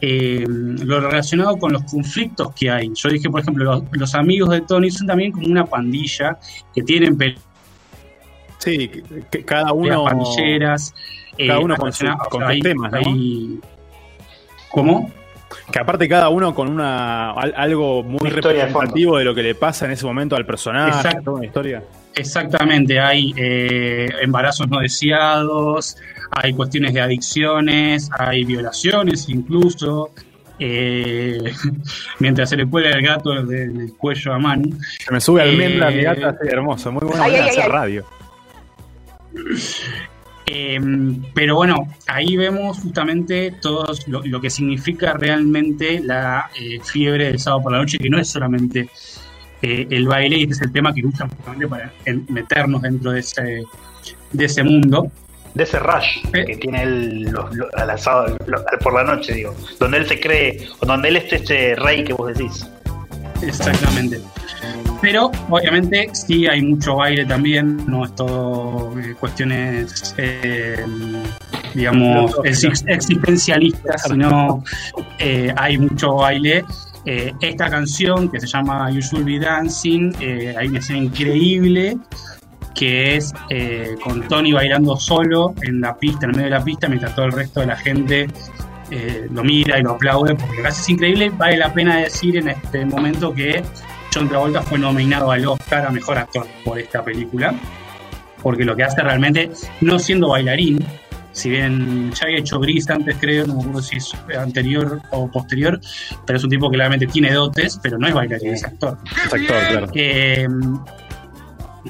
eh, 0.00 0.44
lo 0.48 1.00
relacionado 1.00 1.56
con 1.56 1.72
los 1.72 1.82
conflictos 1.84 2.52
que 2.54 2.70
hay. 2.70 2.90
Yo 2.94 3.08
dije, 3.08 3.30
por 3.30 3.40
ejemplo, 3.40 3.64
los, 3.64 3.82
los 3.92 4.14
amigos 4.14 4.50
de 4.50 4.60
Tony 4.62 4.90
son 4.90 5.06
también 5.06 5.32
como 5.32 5.46
una 5.46 5.64
pandilla 5.64 6.38
que 6.74 6.82
tienen 6.82 7.16
peleas 7.16 7.40
Sí, 8.58 8.88
que, 8.88 9.02
que 9.30 9.44
cada 9.44 9.72
uno. 9.72 10.04
pandilleras. 10.04 10.94
eh, 11.38 11.46
cada 11.46 11.60
uno 11.60 11.76
con 11.76 11.92
su- 11.92 12.04
con 12.06 12.14
o 12.14 12.18
sea, 12.18 12.40
sus 12.40 12.42
hay- 12.48 12.60
temas, 12.60 12.90
¿no? 12.92 12.98
hay- 12.98 13.60
¿Cómo? 14.70 15.10
Que 15.70 15.78
aparte 15.78 16.08
cada 16.08 16.28
uno 16.30 16.54
con 16.54 16.68
una 16.68 17.30
al- 17.32 17.54
algo 17.56 18.02
muy 18.02 18.18
Una 18.20 18.28
historia 18.30 18.62
de 18.62 18.66
representativo 18.68 19.18
de 19.18 19.24
lo 19.24 19.34
que 19.34 19.42
le 19.42 19.54
pasa 19.54 19.84
en 19.86 19.92
ese 19.92 20.04
momento 20.04 20.34
al 20.36 20.44
personaje, 20.46 20.96
Exacto. 20.96 21.22
toda 21.22 21.36
una 21.36 21.46
historia. 21.46 21.82
Exactamente, 22.14 22.98
hay 22.98 23.32
eh, 23.36 24.08
embarazos 24.22 24.68
no 24.68 24.80
deseados, 24.80 25.96
hay 26.30 26.52
cuestiones 26.52 26.92
de 26.94 27.00
adicciones, 27.00 28.08
hay 28.18 28.44
violaciones 28.44 29.28
incluso. 29.28 30.10
eh, 30.58 31.52
mientras 32.18 32.48
se 32.48 32.56
le 32.56 32.66
cuelga 32.66 32.90
el 32.90 33.02
gato 33.04 33.30
de- 33.44 33.68
del 33.68 33.92
cuello 33.94 34.32
a 34.32 34.38
Manu. 34.38 34.78
Se 35.04 35.12
me 35.12 35.20
sube 35.20 35.40
Eh, 35.44 35.50
almendra, 35.50 35.90
mi 35.90 36.02
gata, 36.02 36.32
sí, 36.40 36.48
hermoso, 36.50 36.90
muy 36.92 37.04
buena 37.06 37.24
Ay, 37.24 37.34
ay, 37.34 37.48
hacer 37.50 37.64
ay. 37.64 37.70
radio. 37.70 38.04
Eh, 40.48 40.78
pero 41.34 41.56
bueno, 41.56 41.88
ahí 42.06 42.36
vemos 42.36 42.78
justamente 42.78 43.52
todo 43.60 43.84
lo, 44.06 44.22
lo 44.24 44.40
que 44.40 44.48
significa 44.48 45.12
realmente 45.14 45.98
la 45.98 46.48
eh, 46.54 46.78
fiebre 46.84 47.24
del 47.26 47.40
sábado 47.40 47.64
por 47.64 47.72
la 47.72 47.78
noche, 47.78 47.98
que 47.98 48.08
no 48.08 48.16
es 48.20 48.28
solamente 48.28 48.88
eh, 49.60 49.88
el 49.90 50.06
baile, 50.06 50.36
y 50.38 50.42
este 50.44 50.54
es 50.54 50.62
el 50.62 50.70
tema 50.72 50.94
que 50.94 51.04
usan 51.04 51.28
justamente 51.30 51.66
para 51.66 51.92
en- 52.04 52.24
meternos 52.28 52.80
dentro 52.82 53.10
de 53.10 53.20
ese, 53.20 53.64
de 54.32 54.44
ese 54.44 54.62
mundo. 54.62 55.10
De 55.56 55.62
ese 55.64 55.78
rush 55.78 56.18
Eh. 56.34 56.44
que 56.44 56.56
tiene 56.58 56.82
él 56.82 57.22
los- 57.32 57.54
los- 57.56 57.72
al 57.74 57.88
asado, 57.90 58.36
por 58.82 58.92
la 58.94 59.02
noche, 59.04 59.32
digo. 59.32 59.54
Donde 59.80 59.96
él 59.98 60.06
se 60.06 60.20
cree, 60.20 60.68
o 60.80 60.84
donde 60.86 61.08
él 61.08 61.16
es 61.16 61.32
este 61.32 61.74
rey 61.76 62.04
que 62.04 62.12
vos 62.12 62.28
decís. 62.36 62.66
Exactamente. 63.42 64.20
Pero 65.00 65.30
obviamente 65.48 66.08
sí 66.12 66.46
hay 66.46 66.60
mucho 66.62 66.96
baile 66.96 67.24
también, 67.24 67.78
no 67.86 68.04
es 68.04 68.14
todo 68.14 68.92
eh, 68.98 69.14
cuestiones, 69.18 70.14
eh, 70.18 70.84
digamos, 71.74 72.32
exis- 72.44 72.84
existencialistas, 72.86 74.02
sino 74.02 74.62
eh, 75.18 75.52
hay 75.56 75.78
mucho 75.78 76.14
baile. 76.16 76.64
Eh, 77.04 77.32
esta 77.40 77.70
canción 77.70 78.30
que 78.30 78.40
se 78.40 78.46
llama 78.48 78.90
You 78.90 79.00
Should 79.00 79.24
Be 79.24 79.38
Dancing, 79.38 80.12
eh, 80.20 80.54
hay 80.58 80.68
una 80.68 80.80
escena 80.80 80.98
increíble 80.98 81.96
que 82.76 83.16
es 83.16 83.32
eh, 83.48 83.96
con 84.02 84.28
Tony 84.28 84.52
bailando 84.52 84.96
solo 84.96 85.54
en 85.62 85.80
la 85.80 85.98
pista, 85.98 86.26
en 86.26 86.30
el 86.30 86.36
medio 86.36 86.50
de 86.50 86.58
la 86.58 86.64
pista, 86.64 86.88
mientras 86.88 87.14
todo 87.14 87.24
el 87.24 87.32
resto 87.32 87.60
de 87.60 87.66
la 87.66 87.76
gente 87.76 88.28
eh, 88.90 89.26
lo 89.32 89.42
mira 89.42 89.78
y 89.78 89.82
lo 89.82 89.92
aplaude, 89.92 90.34
porque 90.34 90.60
hace 90.60 90.82
es 90.82 90.88
increíble. 90.90 91.30
Vale 91.30 91.56
la 91.56 91.72
pena 91.72 91.96
decir 91.96 92.36
en 92.36 92.48
este 92.48 92.84
momento 92.84 93.34
que 93.34 93.64
John 94.14 94.28
Travolta 94.28 94.62
fue 94.62 94.78
nominado 94.78 95.30
al 95.30 95.46
Oscar 95.46 95.86
a 95.86 95.90
Mejor 95.90 96.18
Actor 96.18 96.46
por 96.64 96.78
esta 96.78 97.02
película, 97.02 97.54
porque 98.42 98.64
lo 98.64 98.76
que 98.76 98.84
hace 98.84 99.02
realmente, 99.02 99.50
no 99.80 99.98
siendo 99.98 100.28
bailarín, 100.28 100.84
si 101.32 101.50
bien 101.50 102.12
ya 102.12 102.26
había 102.26 102.38
hecho 102.38 102.58
Gris 102.60 102.88
antes, 102.88 103.16
creo, 103.20 103.46
no 103.46 103.54
me 103.54 103.60
acuerdo 103.60 103.82
si 103.82 103.96
es 103.96 104.14
anterior 104.38 105.00
o 105.10 105.30
posterior, 105.30 105.80
pero 106.26 106.38
es 106.38 106.44
un 106.44 106.50
tipo 106.50 106.70
que 106.70 106.76
realmente 106.76 107.06
tiene 107.06 107.32
dotes, 107.32 107.78
pero 107.82 107.98
no 107.98 108.06
es 108.06 108.14
bailarín, 108.14 108.54
es 108.54 108.64
actor. 108.64 108.98
Es 109.26 109.34
actor, 109.34 109.66
claro. 109.68 109.88
Eh, 109.94 110.46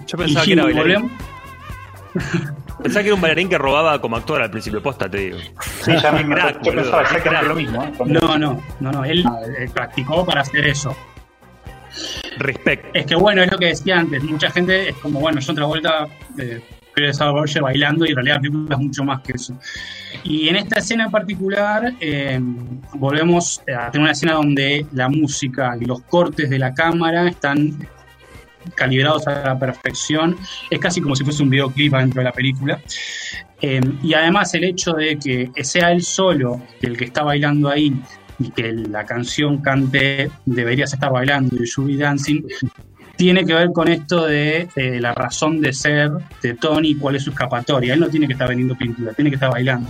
Yo 0.06 0.18
pensaba 0.18 0.44
que 0.44 0.52
era 0.52 0.64
bailarín. 0.64 0.94
volvemos- 0.94 1.12
Pensaba 2.82 3.02
que 3.02 3.08
era 3.08 3.14
un 3.14 3.20
bailarín 3.20 3.48
que 3.48 3.56
robaba 3.58 4.00
como 4.00 4.16
actor 4.16 4.42
al 4.42 4.50
principio, 4.50 4.82
posta, 4.82 5.08
te 5.10 5.16
digo. 5.18 5.38
Sí, 5.82 5.92
ya 6.00 6.12
me, 6.12 6.24
Crack, 6.26 6.62
yo 6.62 6.72
pensaba 6.74 7.02
exactamente 7.02 7.46
lo 7.48 7.54
mismo. 7.54 7.82
¿eh? 7.82 7.92
No, 8.06 8.38
no, 8.38 8.62
no, 8.80 8.92
no. 8.92 9.04
Él 9.04 9.24
eh, 9.58 9.68
practicó 9.72 10.24
para 10.26 10.42
hacer 10.42 10.66
eso. 10.66 10.94
Respect. 12.38 12.94
Es 12.94 13.06
que 13.06 13.14
bueno, 13.16 13.42
es 13.42 13.50
lo 13.50 13.58
que 13.58 13.66
decía 13.66 13.98
antes. 13.98 14.22
Mucha 14.22 14.50
gente 14.50 14.90
es 14.90 14.96
como, 14.96 15.20
bueno, 15.20 15.40
yo 15.40 15.52
otra 15.52 15.64
vuelta 15.64 16.06
eh, 16.38 16.60
creo 16.92 17.12
que 17.12 17.18
Roger 17.24 17.62
bailando 17.62 18.04
y 18.04 18.10
en 18.10 18.16
realidad 18.16 18.36
la 18.36 18.40
película 18.42 18.74
es 18.76 18.80
mucho 18.82 19.04
más 19.04 19.20
que 19.22 19.32
eso. 19.32 19.58
Y 20.22 20.48
en 20.48 20.56
esta 20.56 20.78
escena 20.80 21.04
en 21.04 21.10
particular, 21.10 21.92
eh, 22.00 22.38
volvemos 22.94 23.60
a 23.74 23.90
tener 23.90 24.02
una 24.02 24.12
escena 24.12 24.34
donde 24.34 24.84
la 24.92 25.08
música 25.08 25.76
y 25.80 25.86
los 25.86 26.02
cortes 26.02 26.50
de 26.50 26.58
la 26.58 26.74
cámara 26.74 27.26
están 27.28 27.88
calibrados 28.74 29.26
a 29.26 29.42
la 29.42 29.58
perfección. 29.58 30.36
Es 30.70 30.78
casi 30.78 31.00
como 31.00 31.16
si 31.16 31.24
fuese 31.24 31.42
un 31.42 31.50
videoclip 31.50 31.94
dentro 31.94 32.20
de 32.20 32.24
la 32.24 32.32
película. 32.32 32.80
Eh, 33.60 33.80
y 34.02 34.14
además 34.14 34.52
el 34.54 34.64
hecho 34.64 34.92
de 34.92 35.18
que 35.18 35.64
sea 35.64 35.92
él 35.92 36.02
solo 36.02 36.62
el 36.82 36.96
que 36.96 37.06
está 37.06 37.22
bailando 37.22 37.70
ahí 37.70 37.94
y 38.38 38.50
que 38.50 38.70
la 38.72 39.04
canción 39.06 39.62
cante 39.62 40.30
Deberías 40.44 40.92
estar 40.92 41.10
bailando 41.10 41.56
y 41.56 41.66
You 41.66 41.86
Be 41.86 41.96
Dancing, 41.96 42.42
tiene 43.16 43.46
que 43.46 43.54
ver 43.54 43.72
con 43.72 43.88
esto 43.88 44.26
de 44.26 44.68
eh, 44.76 45.00
la 45.00 45.14
razón 45.14 45.60
de 45.60 45.72
ser 45.72 46.10
de 46.42 46.54
Tony 46.54 46.94
cuál 46.94 47.16
es 47.16 47.22
su 47.22 47.30
escapatoria. 47.30 47.94
Él 47.94 48.00
no 48.00 48.08
tiene 48.08 48.26
que 48.26 48.34
estar 48.34 48.48
vendiendo 48.48 48.76
pintura, 48.76 49.12
tiene 49.14 49.30
que 49.30 49.36
estar 49.36 49.50
bailando. 49.50 49.88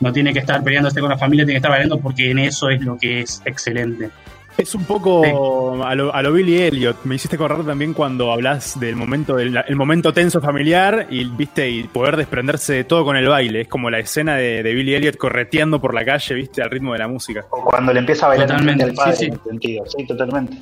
No 0.00 0.12
tiene 0.12 0.32
que 0.32 0.40
estar 0.40 0.62
peleándose 0.62 1.00
con 1.00 1.10
la 1.10 1.18
familia, 1.18 1.44
tiene 1.44 1.54
que 1.54 1.58
estar 1.58 1.70
bailando 1.70 1.98
porque 1.98 2.30
en 2.30 2.40
eso 2.40 2.70
es 2.70 2.80
lo 2.80 2.98
que 2.98 3.20
es 3.20 3.42
excelente. 3.44 4.10
Es 4.58 4.74
un 4.74 4.84
poco 4.84 5.22
a, 5.84 5.94
lo, 5.94 6.12
a 6.12 6.20
lo 6.20 6.32
Billy 6.32 6.58
Elliot. 6.62 7.04
Me 7.04 7.14
hiciste 7.14 7.38
correr 7.38 7.64
también 7.64 7.94
cuando 7.94 8.32
hablas 8.32 8.78
del 8.80 8.96
momento 8.96 9.36
del 9.36 9.56
el 9.56 9.76
momento 9.76 10.12
tenso 10.12 10.40
familiar 10.40 11.06
y 11.10 11.24
viste 11.26 11.70
y 11.70 11.84
poder 11.84 12.16
desprenderse 12.16 12.72
de 12.74 12.82
todo 12.84 13.04
con 13.04 13.14
el 13.16 13.28
baile. 13.28 13.60
Es 13.62 13.68
como 13.68 13.88
la 13.88 14.00
escena 14.00 14.34
de, 14.34 14.64
de 14.64 14.74
Billy 14.74 14.96
Elliot 14.96 15.16
correteando 15.16 15.80
por 15.80 15.94
la 15.94 16.04
calle, 16.04 16.34
viste, 16.34 16.60
al 16.60 16.70
ritmo 16.70 16.92
de 16.92 16.98
la 16.98 17.06
música. 17.06 17.44
O 17.50 17.62
cuando 17.66 17.92
le 17.92 18.00
empieza 18.00 18.26
a 18.26 18.30
bailar 18.30 18.48
Totalmente, 18.48 18.82
al 18.82 18.94
padre, 18.94 19.12
sí, 19.12 19.18
sí. 19.18 19.26
en 19.26 19.32
ese 19.34 19.42
sentido. 19.48 19.84
Sí, 19.96 20.06
totalmente. 20.08 20.58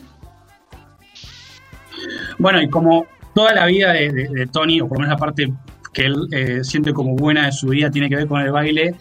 Bueno, 2.39 2.61
y 2.61 2.69
como 2.69 3.07
toda 3.35 3.55
la 3.55 3.65
vida 3.65 3.93
de, 3.95 4.13
de- 4.13 4.29
de 4.29 4.47
Tony, 4.49 4.79
o 4.83 4.89
por 4.89 4.99
lo 4.99 5.05
menos 5.05 5.15
la 5.15 5.19
parte 5.19 5.51
que 5.95 6.03
él 6.05 6.17
eh, 6.33 6.63
siente 6.65 6.93
como 6.93 7.17
buena 7.17 7.47
de 7.47 7.53
su 7.53 7.69
vida, 7.69 7.91
tiene 7.91 8.11
que 8.11 8.17
ver 8.17 8.27
con 8.27 8.43
el 8.43 8.53
baile, 8.53 8.95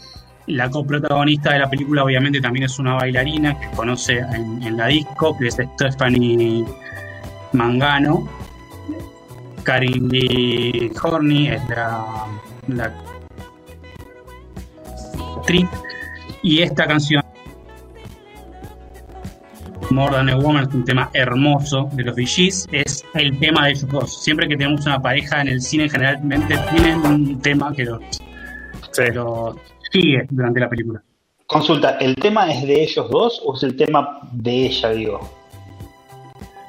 la 0.47 0.69
coprotagonista 0.69 1.53
de 1.53 1.59
la 1.59 1.69
película 1.69 2.03
obviamente 2.03 2.39
también 2.39 2.65
es 2.65 2.77
una 2.79 2.95
bailarina 2.95 3.59
que 3.59 3.69
conoce 3.75 4.19
en, 4.19 4.61
en 4.61 4.77
la 4.77 4.87
disco, 4.87 5.37
que 5.37 5.47
es 5.47 5.57
Stephanie 5.75 6.65
Mangano. 7.53 8.29
Karin 9.63 10.07
Lee 10.09 10.91
Horney 11.01 11.47
es 11.47 11.69
la, 11.69 12.27
la 12.67 12.93
actriz. 15.37 15.67
Y 16.43 16.61
esta 16.61 16.85
canción 16.85 17.23
More 19.91 20.15
Than 20.15 20.29
a 20.29 20.35
Woman, 20.35 20.67
es 20.67 20.73
un 20.73 20.83
tema 20.83 21.09
hermoso 21.13 21.89
de 21.93 22.03
los 22.03 22.15
VGs, 22.15 22.67
es 22.71 23.05
el 23.13 23.39
tema 23.39 23.65
de 23.65 23.71
ellos 23.71 23.87
dos. 23.87 24.23
Siempre 24.23 24.47
que 24.47 24.57
tenemos 24.57 24.85
una 24.85 25.01
pareja 25.01 25.41
en 25.41 25.47
el 25.47 25.61
cine, 25.61 25.89
generalmente 25.89 26.57
tienen 26.71 26.99
un 27.05 27.41
tema 27.41 27.73
que 27.73 27.85
los, 27.85 28.01
que 28.95 29.11
los 29.11 29.55
sigue 30.01 30.27
durante 30.29 30.59
la 30.59 30.69
película. 30.69 31.01
Consulta, 31.47 31.97
¿el 31.99 32.15
tema 32.15 32.51
es 32.51 32.65
de 32.65 32.83
ellos 32.83 33.09
dos 33.09 33.41
o 33.45 33.55
es 33.55 33.63
el 33.63 33.75
tema 33.75 34.19
de 34.31 34.65
ella, 34.65 34.89
digo? 34.89 35.19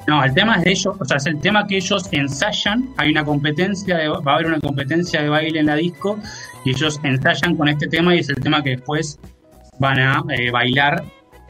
No, 0.07 0.23
el 0.23 0.33
tema 0.35 0.57
es 0.57 0.65
de 0.65 0.71
ellos, 0.71 0.95
o 1.01 1.05
sea, 1.05 1.17
es 1.17 1.27
el 1.27 1.41
tema 1.41 1.67
que 1.67 1.77
ellos 1.79 2.07
ensayan. 2.13 2.91
Hay 2.97 3.11
una 3.11 3.25
competencia, 3.25 3.97
de- 3.97 4.09
va 4.09 4.33
a 4.33 4.35
haber 4.35 4.47
una 4.47 4.61
competencia 4.61 5.21
de 5.23 5.29
baile 5.29 5.59
en 5.61 5.67
la 5.67 5.75
disco 5.75 6.19
y 6.65 6.71
ellos 6.71 7.01
ensayan 7.03 7.57
con 7.57 7.69
este 7.69 7.89
tema 7.89 8.15
y 8.15 8.19
es 8.21 8.29
el 8.29 8.37
tema 8.37 8.63
que 8.63 8.71
después 8.71 9.19
van 9.81 9.99
a 9.99 10.23
eh, 10.31 10.51
bailar 10.51 11.03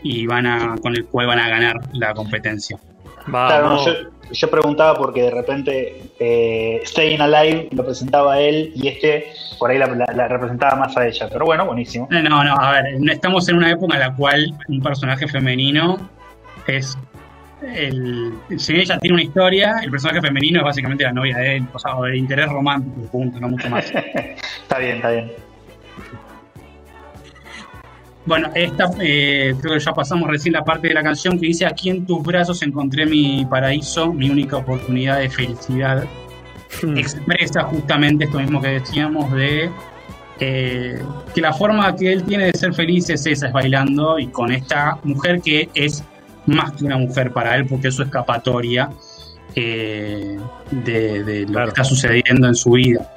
y 0.02 0.26
van 0.26 0.46
a 0.46 0.76
con 0.80 0.94
el 0.96 1.04
cual 1.06 1.26
van 1.26 1.38
a 1.40 1.48
ganar 1.48 1.76
la 1.92 2.14
competencia. 2.14 2.78
Claro, 3.26 3.68
no, 3.70 3.84
yo, 3.84 3.92
yo 4.32 4.50
preguntaba 4.50 4.94
porque 4.96 5.22
de 5.22 5.30
repente 5.30 6.02
eh, 6.18 6.80
Staying 6.84 7.20
Alive 7.20 7.68
lo 7.72 7.84
presentaba 7.84 8.34
a 8.34 8.40
él 8.40 8.72
y 8.74 8.88
este 8.88 9.26
por 9.58 9.70
ahí 9.70 9.78
la, 9.78 9.86
la- 9.86 10.12
la 10.14 10.28
representaba 10.28 10.76
más 10.76 10.96
a 10.96 11.06
ella. 11.06 11.28
Pero 11.30 11.44
bueno, 11.44 11.66
buenísimo. 11.66 12.08
No, 12.10 12.22
no, 12.22 12.54
a 12.56 12.72
ver, 12.72 13.00
no 13.00 13.12
estamos 13.12 13.48
en 13.48 13.56
una 13.56 13.70
época 13.70 13.94
en 13.94 14.00
la 14.00 14.14
cual 14.14 14.54
un 14.68 14.80
personaje 14.82 15.26
femenino 15.28 15.96
es 16.66 16.96
el. 17.74 18.34
Si 18.58 18.76
ella 18.76 18.98
tiene 18.98 19.14
una 19.14 19.22
historia, 19.22 19.76
el 19.82 19.90
personaje 19.90 20.20
femenino 20.20 20.58
es 20.60 20.64
básicamente 20.64 21.04
la 21.04 21.12
novia 21.12 21.38
de 21.38 21.56
él, 21.56 21.64
o 21.72 21.78
sea, 21.78 21.96
o 21.96 22.04
de 22.04 22.16
interés 22.16 22.48
romántico, 22.48 23.08
punto, 23.10 23.40
no 23.40 23.48
mucho 23.48 23.68
más. 23.70 23.86
Está 24.62 24.78
bien, 24.78 24.96
está 24.96 25.10
bien. 25.10 25.32
Bueno, 28.26 28.50
esta 28.54 28.90
eh, 29.00 29.54
creo 29.60 29.74
que 29.74 29.80
ya 29.80 29.92
pasamos 29.92 30.28
recién 30.28 30.52
la 30.54 30.64
parte 30.64 30.88
de 30.88 30.94
la 30.94 31.02
canción 31.02 31.38
que 31.38 31.46
dice 31.46 31.64
aquí 31.64 31.90
en 31.90 32.04
tus 32.06 32.22
brazos 32.24 32.60
encontré 32.62 33.06
mi 33.06 33.46
paraíso, 33.46 34.12
mi 34.12 34.28
única 34.28 34.56
oportunidad 34.56 35.20
de 35.20 35.30
felicidad. 35.30 36.04
Expresa 36.96 37.62
justamente 37.62 38.24
esto 38.24 38.38
mismo 38.40 38.60
que 38.60 38.68
decíamos 38.80 39.30
de 39.32 39.70
eh, 40.40 41.00
que 41.34 41.40
la 41.40 41.52
forma 41.52 41.94
que 41.94 42.12
él 42.12 42.24
tiene 42.24 42.46
de 42.46 42.52
ser 42.58 42.74
feliz 42.74 43.08
es 43.10 43.24
esa, 43.26 43.46
es 43.46 43.52
bailando 43.52 44.18
y 44.18 44.26
con 44.26 44.50
esta 44.52 44.98
mujer 45.04 45.40
que 45.40 45.68
es 45.74 46.02
más 46.46 46.72
que 46.72 46.84
una 46.84 46.98
mujer 46.98 47.32
para 47.32 47.56
él 47.56 47.66
porque 47.66 47.88
es 47.88 47.94
su 47.94 48.02
escapatoria 48.02 48.90
eh, 49.54 50.36
de, 50.70 51.22
de 51.24 51.40
lo 51.42 51.52
Claro. 51.52 51.66
que 51.66 51.70
está 51.80 51.84
sucediendo 51.84 52.48
en 52.48 52.54
su 52.56 52.72
vida. 52.72 53.08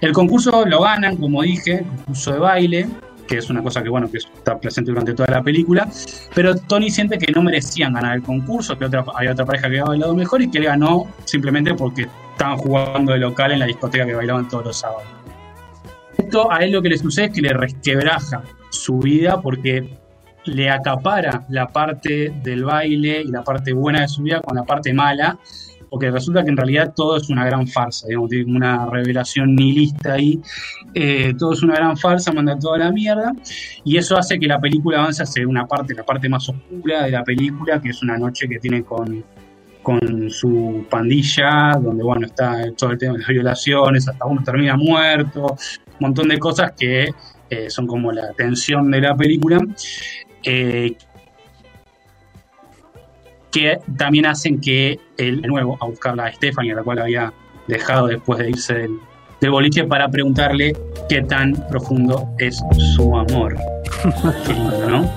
El 0.00 0.12
concurso 0.12 0.64
lo 0.66 0.80
ganan, 0.80 1.16
como 1.16 1.42
dije, 1.42 1.84
concurso 1.98 2.32
de 2.32 2.38
baile, 2.38 2.88
que 3.26 3.38
es 3.38 3.50
una 3.50 3.62
cosa 3.62 3.82
que 3.82 3.88
bueno 3.88 4.10
que 4.10 4.18
está 4.18 4.58
presente 4.58 4.90
durante 4.90 5.14
toda 5.14 5.28
la 5.28 5.42
película, 5.42 5.88
pero 6.34 6.56
Tony 6.56 6.90
siente 6.90 7.18
que 7.18 7.32
no 7.32 7.42
merecían 7.42 7.92
ganar 7.92 8.16
el 8.16 8.22
concurso, 8.22 8.78
que 8.78 8.84
otra, 8.84 9.04
había 9.14 9.32
otra 9.32 9.44
pareja 9.44 9.62
que 9.62 9.78
había 9.78 9.84
bailado 9.84 10.14
mejor 10.14 10.42
y 10.42 10.50
que 10.50 10.58
él 10.58 10.64
ganó 10.64 11.06
simplemente 11.24 11.74
porque 11.74 12.08
estaban 12.32 12.58
jugando 12.58 13.12
de 13.12 13.18
local 13.18 13.52
en 13.52 13.58
la 13.60 13.66
discoteca 13.66 14.06
que 14.06 14.14
bailaban 14.14 14.48
todos 14.48 14.66
los 14.66 14.76
sábados. 14.78 15.04
Esto 16.16 16.50
a 16.50 16.64
él 16.64 16.72
lo 16.72 16.82
que 16.82 16.88
le 16.88 16.98
sucede 16.98 17.26
es 17.26 17.32
que 17.32 17.42
le 17.42 17.52
resquebraja 17.52 18.42
su 18.70 18.98
vida 18.98 19.40
porque 19.40 19.88
le 20.44 20.70
acapara 20.70 21.44
la 21.48 21.68
parte 21.68 22.32
del 22.42 22.64
baile 22.64 23.22
y 23.22 23.28
la 23.28 23.42
parte 23.42 23.72
buena 23.72 24.02
de 24.02 24.08
su 24.08 24.22
vida 24.22 24.40
con 24.40 24.56
la 24.56 24.64
parte 24.64 24.92
mala, 24.92 25.38
porque 25.96 26.10
resulta 26.10 26.44
que 26.44 26.50
en 26.50 26.58
realidad 26.58 26.92
todo 26.94 27.16
es 27.16 27.30
una 27.30 27.46
gran 27.46 27.66
farsa, 27.66 28.06
digamos, 28.06 28.28
tiene 28.28 28.54
una 28.54 28.84
revelación 28.84 29.56
nihilista 29.56 30.12
ahí, 30.12 30.38
eh, 30.92 31.32
todo 31.38 31.54
es 31.54 31.62
una 31.62 31.76
gran 31.76 31.96
farsa, 31.96 32.32
manda 32.32 32.58
toda 32.58 32.76
la 32.76 32.92
mierda, 32.92 33.32
y 33.82 33.96
eso 33.96 34.14
hace 34.18 34.38
que 34.38 34.46
la 34.46 34.60
película 34.60 34.98
avance 34.98 35.22
hacia 35.22 35.48
una 35.48 35.66
parte, 35.66 35.94
la 35.94 36.04
parte 36.04 36.28
más 36.28 36.46
oscura 36.50 37.04
de 37.04 37.12
la 37.12 37.24
película, 37.24 37.80
que 37.80 37.88
es 37.88 38.02
una 38.02 38.18
noche 38.18 38.46
que 38.46 38.58
tiene 38.58 38.84
con, 38.84 39.24
con 39.82 40.30
su 40.30 40.84
pandilla, 40.90 41.78
donde 41.82 42.04
bueno, 42.04 42.26
está 42.26 42.70
todo 42.76 42.90
el 42.90 42.98
tema 42.98 43.14
de 43.14 43.20
las 43.20 43.28
violaciones, 43.28 44.06
hasta 44.06 44.26
uno 44.26 44.42
termina 44.44 44.76
muerto, 44.76 45.46
un 45.46 45.96
montón 45.98 46.28
de 46.28 46.38
cosas 46.38 46.72
que 46.78 47.08
eh, 47.48 47.70
son 47.70 47.86
como 47.86 48.12
la 48.12 48.34
tensión 48.34 48.90
de 48.90 49.00
la 49.00 49.16
película. 49.16 49.60
eh, 50.42 50.94
que 53.56 53.78
también 53.96 54.26
hacen 54.26 54.60
que 54.60 55.00
él, 55.16 55.40
de 55.40 55.48
nuevo, 55.48 55.78
a 55.80 55.86
buscar 55.86 56.20
a 56.20 56.30
Stephanie, 56.30 56.72
a 56.72 56.74
la 56.74 56.82
cual 56.82 56.98
había 56.98 57.32
dejado 57.68 58.08
después 58.08 58.38
de 58.38 58.50
irse 58.50 58.74
del, 58.74 58.98
del 59.40 59.50
boliche, 59.50 59.84
para 59.84 60.10
preguntarle 60.10 60.76
qué 61.08 61.22
tan 61.22 61.54
profundo 61.70 62.28
es 62.38 62.62
su 62.94 63.16
amor. 63.16 63.56
Qué 64.46 64.52
lindo, 64.52 64.90
¿no? 64.90 65.10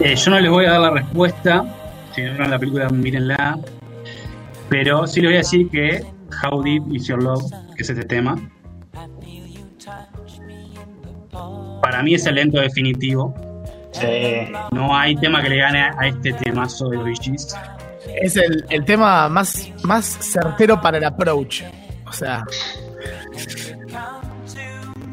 Eh, 0.00 0.14
yo 0.14 0.30
no 0.30 0.40
les 0.40 0.50
voy 0.50 0.66
a 0.66 0.72
dar 0.72 0.80
la 0.80 0.90
respuesta, 0.90 1.64
si 2.14 2.20
no 2.20 2.32
vieron 2.32 2.50
la 2.50 2.58
película, 2.58 2.90
mírenla. 2.90 3.58
Pero 4.68 5.06
sí 5.06 5.22
les 5.22 5.28
voy 5.30 5.34
a 5.36 5.38
decir 5.38 5.70
que 5.70 6.04
How 6.44 6.62
Deep 6.62 6.92
Is 6.92 7.06
Your 7.06 7.22
Love, 7.22 7.50
que 7.74 7.82
es 7.82 7.88
este 7.88 8.04
tema, 8.04 8.36
para 12.00 12.06
mí 12.06 12.14
es 12.14 12.24
el 12.24 12.36
lento 12.36 12.58
definitivo. 12.58 13.34
Sí. 13.92 14.06
No 14.72 14.96
hay 14.96 15.14
tema 15.16 15.42
que 15.42 15.50
le 15.50 15.56
gane 15.58 15.80
a 15.98 16.06
este 16.06 16.32
temazo 16.32 16.88
de 16.88 17.14
Gees. 17.14 17.54
Es 18.22 18.36
el, 18.36 18.64
el 18.70 18.86
tema 18.86 19.28
más, 19.28 19.70
más 19.82 20.06
certero 20.06 20.80
para 20.80 20.96
el 20.96 21.04
approach. 21.04 21.62
O 22.06 22.12
sea, 22.12 22.42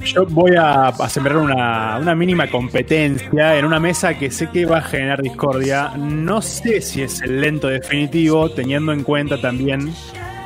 Yo 0.05 0.25
voy 0.27 0.55
a, 0.55 0.87
a 0.87 1.09
sembrar 1.09 1.35
una, 1.35 1.97
una 1.99 2.15
mínima 2.15 2.47
competencia 2.47 3.57
en 3.57 3.65
una 3.65 3.81
mesa 3.81 4.17
que 4.17 4.31
sé 4.31 4.47
que 4.47 4.65
va 4.65 4.77
a 4.77 4.81
generar 4.81 5.21
discordia. 5.21 5.91
No 5.97 6.41
sé 6.41 6.79
si 6.79 7.01
es 7.01 7.21
el 7.21 7.41
lento 7.41 7.67
definitivo, 7.67 8.49
teniendo 8.49 8.93
en 8.93 9.03
cuenta 9.03 9.41
también 9.41 9.93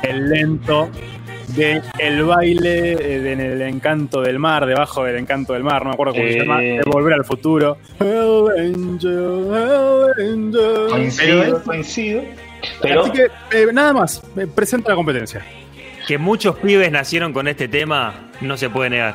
el 0.02 0.28
lento 0.28 0.90
de 1.54 1.82
el 1.98 2.24
baile 2.24 2.92
eh, 2.92 3.20
de- 3.20 3.32
en 3.32 3.40
el 3.40 3.62
encanto 3.62 4.20
del 4.22 4.38
mar, 4.38 4.66
debajo 4.66 5.04
del 5.04 5.16
encanto 5.18 5.52
del 5.52 5.62
mar, 5.64 5.82
no 5.82 5.90
me 5.90 5.94
acuerdo 5.94 6.14
cómo 6.14 6.24
se 6.26 6.32
Eh. 6.34 6.38
llama, 6.38 6.60
de 6.60 6.80
Volver 6.86 7.14
al 7.14 7.24
Futuro. 7.24 7.76
Hell 8.00 8.74
Angel, 8.74 9.48
Hell 9.52 10.28
Angel. 10.32 10.86
Coincido, 10.90 11.62
coincido. 11.64 12.22
Pero 12.80 13.02
Así 13.02 13.10
que 13.12 13.26
eh, 13.52 13.66
nada 13.72 13.92
más, 13.92 14.22
eh, 14.36 14.46
presenta 14.46 14.90
la 14.90 14.94
competencia. 14.96 15.44
Que 16.06 16.18
muchos 16.18 16.56
pibes 16.56 16.90
nacieron 16.90 17.32
con 17.32 17.46
este 17.48 17.68
tema, 17.68 18.30
no 18.40 18.56
se 18.56 18.70
puede 18.70 18.90
negar. 18.90 19.14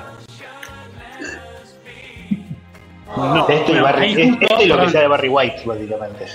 No, 3.16 3.48
este, 3.50 3.72
y 3.72 3.76
bueno, 3.80 3.84
Barry- 3.86 4.02
ahí 4.04 4.22
es- 4.22 4.30
justo- 4.30 4.46
este 4.50 4.64
y 4.64 4.68
lo 4.68 4.80
que 4.82 4.90
sea 4.90 5.02
de 5.02 5.08
Barry 5.08 5.30
White, 5.30 5.62
básicamente. 5.66 6.26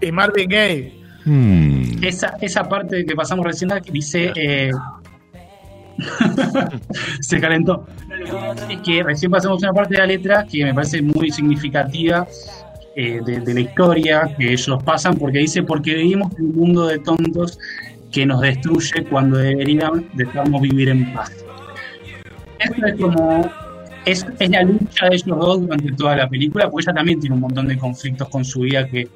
Y 0.00 0.12
Marvin 0.12 0.48
Gaye. 0.48 0.92
Esa, 2.02 2.36
esa 2.40 2.68
parte 2.68 3.04
que 3.04 3.14
pasamos 3.14 3.46
recién 3.46 3.70
que 3.84 3.92
dice. 3.92 4.32
eh, 4.34 4.70
se 7.20 7.40
calentó. 7.40 7.86
Es 8.68 8.80
que 8.80 9.02
recién 9.02 9.30
pasamos 9.30 9.62
una 9.62 9.72
parte 9.72 9.94
de 9.94 10.00
la 10.00 10.06
letra 10.06 10.46
que 10.50 10.64
me 10.64 10.74
parece 10.74 11.00
muy 11.02 11.30
significativa 11.30 12.26
eh, 12.96 13.20
de, 13.24 13.40
de 13.40 13.54
la 13.54 13.60
historia 13.60 14.34
que 14.36 14.52
ellos 14.52 14.82
pasan, 14.84 15.16
porque 15.16 15.38
dice: 15.38 15.62
Porque 15.62 15.94
vivimos 15.94 16.36
en 16.38 16.46
un 16.46 16.56
mundo 16.56 16.86
de 16.86 16.98
tontos 16.98 17.58
que 18.10 18.26
nos 18.26 18.40
destruye 18.40 19.04
cuando 19.08 19.38
deberíamos 19.38 20.02
vivir 20.60 20.88
en 20.88 21.12
paz. 21.12 21.32
Esto 22.58 22.86
es 22.86 22.94
como. 23.00 23.50
Es, 24.04 24.26
es 24.40 24.50
la 24.50 24.62
lucha 24.62 25.08
de 25.08 25.14
ellos 25.14 25.38
dos 25.38 25.60
durante 25.60 25.92
toda 25.92 26.16
la 26.16 26.28
película, 26.28 26.68
porque 26.68 26.84
ella 26.84 26.94
también 26.94 27.20
tiene 27.20 27.36
un 27.36 27.42
montón 27.42 27.68
de 27.68 27.78
conflictos 27.78 28.28
con 28.28 28.44
su 28.44 28.60
vida 28.60 28.88
que, 28.88 29.08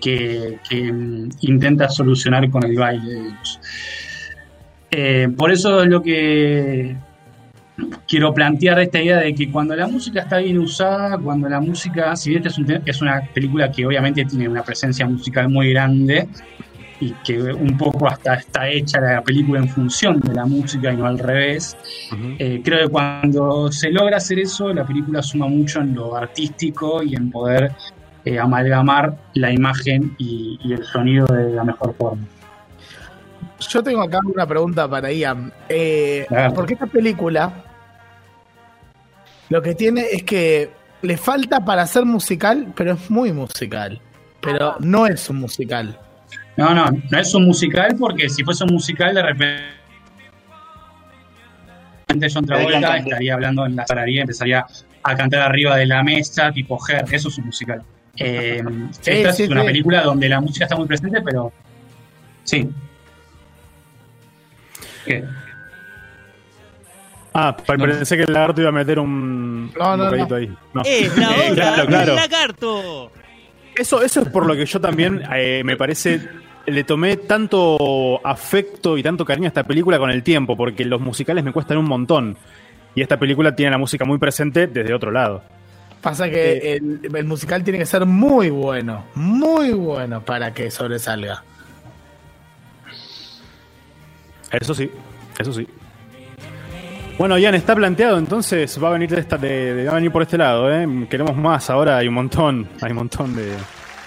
que, 0.00 0.58
que, 0.68 0.92
intenta 1.42 1.88
solucionar 1.88 2.48
con 2.50 2.64
el 2.64 2.76
baile. 2.76 3.14
digamos. 3.14 3.60
Eh, 4.90 5.28
por 5.36 5.52
eso 5.52 5.82
es 5.82 5.88
lo 5.88 6.02
que 6.02 6.96
quiero 8.08 8.32
plantear 8.34 8.80
esta 8.80 9.00
idea 9.00 9.18
de 9.18 9.34
que 9.34 9.50
cuando 9.50 9.76
la 9.76 9.86
música 9.86 10.22
está 10.22 10.38
bien 10.38 10.58
usada, 10.58 11.18
cuando 11.18 11.48
la 11.48 11.60
música, 11.60 12.16
si 12.16 12.30
bien 12.30 12.42
esta 12.44 12.48
es, 12.50 12.58
un 12.58 12.66
te- 12.66 12.90
es 12.90 13.02
una 13.02 13.22
película 13.32 13.70
que 13.70 13.86
obviamente 13.86 14.24
tiene 14.24 14.48
una 14.48 14.62
presencia 14.62 15.06
musical 15.06 15.48
muy 15.48 15.70
grande 15.70 16.26
y 17.00 17.12
que 17.24 17.40
un 17.40 17.76
poco 17.76 18.08
hasta 18.08 18.34
está 18.34 18.68
hecha 18.68 19.00
la 19.00 19.22
película 19.22 19.60
en 19.60 19.68
función 19.68 20.18
de 20.18 20.34
la 20.34 20.46
música 20.46 20.92
y 20.92 20.96
no 20.96 21.06
al 21.06 21.18
revés, 21.18 21.76
eh, 22.40 22.60
creo 22.64 22.86
que 22.86 22.88
cuando 22.90 23.70
se 23.70 23.90
logra 23.90 24.16
hacer 24.16 24.40
eso, 24.40 24.72
la 24.74 24.84
película 24.84 25.22
suma 25.22 25.46
mucho 25.46 25.80
en 25.80 25.94
lo 25.94 26.16
artístico 26.16 27.02
y 27.04 27.14
en 27.14 27.30
poder 27.30 27.70
eh, 28.28 28.38
amalgamar 28.38 29.16
la 29.32 29.50
imagen 29.50 30.14
y, 30.18 30.58
y 30.62 30.74
el 30.74 30.84
sonido 30.84 31.26
de 31.28 31.50
la 31.50 31.64
mejor 31.64 31.94
forma. 31.96 32.26
Yo 33.58 33.82
tengo 33.82 34.02
acá 34.02 34.18
una 34.22 34.46
pregunta 34.46 34.86
para 34.86 35.10
Ian. 35.10 35.50
Eh, 35.66 36.26
porque 36.54 36.74
esta 36.74 36.86
película 36.86 37.50
lo 39.48 39.62
que 39.62 39.74
tiene 39.74 40.02
es 40.12 40.24
que 40.24 40.70
le 41.00 41.16
falta 41.16 41.64
para 41.64 41.86
ser 41.86 42.04
musical, 42.04 42.72
pero 42.76 42.92
es 42.92 43.10
muy 43.10 43.32
musical. 43.32 43.98
Pero 44.42 44.76
no 44.80 45.06
es 45.06 45.30
un 45.30 45.38
musical. 45.40 45.98
No, 46.58 46.74
no, 46.74 46.84
no 47.10 47.18
es 47.18 47.34
un 47.34 47.46
musical 47.46 47.96
porque 47.98 48.28
si 48.28 48.44
fuese 48.44 48.64
un 48.64 48.74
musical 48.74 49.14
de 49.14 49.22
repente 49.22 49.62
John 52.32 52.44
Travolta 52.44 52.98
estaría 52.98 53.32
hablando 53.32 53.64
en 53.64 53.76
la 53.76 53.86
salaría, 53.86 54.20
empezaría 54.22 54.66
a 55.02 55.16
cantar 55.16 55.40
arriba 55.40 55.76
de 55.76 55.86
la 55.86 56.02
mesa, 56.02 56.52
tipo 56.52 56.78
Her, 56.86 57.06
eso 57.10 57.28
es 57.28 57.38
un 57.38 57.46
musical. 57.46 57.82
Eh, 58.18 58.62
Sí, 59.00 59.10
esta 59.10 59.32
sí, 59.32 59.42
es 59.44 59.50
una 59.50 59.60
sí. 59.62 59.66
película 59.66 60.02
donde 60.02 60.28
la 60.28 60.40
música 60.40 60.64
está 60.64 60.76
muy 60.76 60.86
presente, 60.86 61.20
pero 61.22 61.52
sí. 62.44 62.68
¿Qué? 65.04 65.24
Ah, 67.32 67.56
pensé 67.56 68.16
que 68.16 68.24
el 68.24 68.32
lagarto 68.32 68.60
iba 68.60 68.70
a 68.70 68.72
meter 68.72 68.98
un, 68.98 69.70
No, 69.78 69.96
no, 69.96 70.10
no. 70.10 70.34
ahí. 70.34 70.50
No. 70.74 70.82
Es 70.84 71.16
la 71.16 71.26
Eh, 71.46 71.50
hora 71.52 71.86
claro, 71.86 72.14
lagarto. 72.14 73.12
Eso, 73.76 74.02
eso 74.02 74.22
es 74.22 74.28
por 74.30 74.46
lo 74.46 74.54
que 74.56 74.66
yo 74.66 74.80
también 74.80 75.22
eh, 75.34 75.62
me 75.64 75.76
parece. 75.76 76.20
Le 76.66 76.84
tomé 76.84 77.16
tanto 77.16 78.20
afecto 78.26 78.98
y 78.98 79.02
tanto 79.02 79.24
cariño 79.24 79.46
a 79.46 79.48
esta 79.48 79.64
película 79.64 79.98
con 79.98 80.10
el 80.10 80.22
tiempo, 80.22 80.56
porque 80.56 80.84
los 80.84 81.00
musicales 81.00 81.42
me 81.44 81.52
cuestan 81.52 81.78
un 81.78 81.86
montón. 81.86 82.36
Y 82.94 83.00
esta 83.02 83.18
película 83.18 83.54
tiene 83.54 83.70
la 83.70 83.78
música 83.78 84.04
muy 84.04 84.18
presente 84.18 84.66
desde 84.66 84.92
otro 84.92 85.10
lado. 85.10 85.42
Pasa 86.08 86.30
que 86.30 86.76
el, 86.76 87.00
el 87.14 87.24
musical 87.26 87.62
tiene 87.62 87.78
que 87.78 87.84
ser 87.84 88.06
muy 88.06 88.48
bueno, 88.48 89.04
muy 89.14 89.72
bueno 89.72 90.22
para 90.24 90.54
que 90.54 90.70
sobresalga. 90.70 91.42
Eso 94.50 94.72
sí, 94.72 94.90
eso 95.38 95.52
sí. 95.52 95.66
Bueno, 97.18 97.36
Ian, 97.36 97.54
está 97.56 97.74
planteado, 97.74 98.16
entonces 98.16 98.82
va 98.82 98.88
a 98.88 98.92
venir 98.92 99.10
de 99.10 99.20
esta, 99.20 99.36
de, 99.36 99.74
de- 99.74 99.84
va 99.84 99.92
a 99.92 99.94
venir 99.96 100.10
por 100.10 100.22
este 100.22 100.38
lado, 100.38 100.72
¿eh? 100.72 100.86
Queremos 101.10 101.36
más 101.36 101.68
ahora, 101.68 101.98
hay 101.98 102.08
un 102.08 102.14
montón, 102.14 102.66
hay 102.80 102.92
un 102.92 102.96
montón 102.96 103.36
de. 103.36 103.52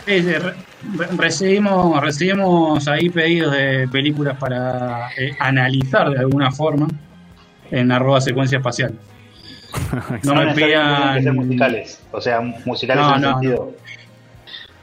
Sí, 0.07 0.21
sí, 0.23 0.33
re- 0.33 0.55
re- 0.97 1.07
recibimos, 1.17 2.01
recibimos 2.01 2.87
ahí 2.87 3.11
pedidos 3.11 3.51
de 3.55 3.87
películas 3.91 4.37
para 4.39 5.09
eh, 5.17 5.35
analizar 5.39 6.09
de 6.09 6.17
alguna 6.17 6.51
forma 6.51 6.87
en 7.69 7.91
arroba 7.91 8.19
secuencia 8.21 8.57
espacial. 8.57 8.95
No 10.23 10.35
me 10.35 10.53
tienen 10.53 11.23
que 11.23 11.31
musicales. 11.31 12.01
O 12.11 12.21
sea, 12.21 12.41
musicales 12.65 13.03
No, 13.03 13.09
en 13.09 13.15
el 13.15 13.21
no, 13.21 13.31
sentido. 13.31 13.71